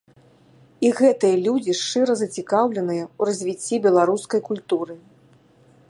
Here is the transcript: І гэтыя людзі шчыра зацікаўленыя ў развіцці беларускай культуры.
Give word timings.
І 0.87 0.89
гэтыя 0.99 1.35
людзі 1.47 1.75
шчыра 1.81 2.13
зацікаўленыя 2.23 3.05
ў 3.19 3.21
развіцці 3.31 3.75
беларускай 3.85 4.41
культуры. 4.49 4.93